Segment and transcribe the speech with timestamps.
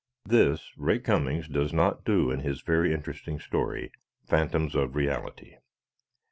[0.25, 3.91] This, Ray Cummings does not do in his very interesting story,
[4.25, 5.57] "Phantoms of Reality."